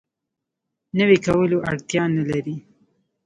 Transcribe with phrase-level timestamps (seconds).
[0.97, 2.55] نوی کولو اړتیا نه لري.